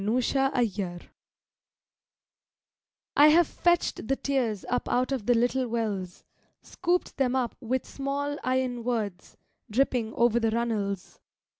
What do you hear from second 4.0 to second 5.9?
the tears up out of the little